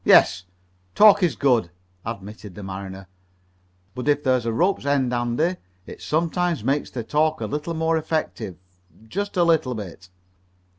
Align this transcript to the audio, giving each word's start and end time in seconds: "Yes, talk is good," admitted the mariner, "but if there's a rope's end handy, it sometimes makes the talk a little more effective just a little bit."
"Yes, 0.03 0.45
talk 0.95 1.21
is 1.21 1.35
good," 1.35 1.69
admitted 2.03 2.55
the 2.55 2.63
mariner, 2.63 3.07
"but 3.93 4.07
if 4.07 4.23
there's 4.23 4.47
a 4.47 4.51
rope's 4.51 4.83
end 4.83 5.13
handy, 5.13 5.57
it 5.85 6.01
sometimes 6.01 6.63
makes 6.63 6.89
the 6.89 7.03
talk 7.03 7.39
a 7.39 7.45
little 7.45 7.75
more 7.75 7.97
effective 7.99 8.57
just 9.07 9.37
a 9.37 9.43
little 9.43 9.75
bit." 9.75 10.09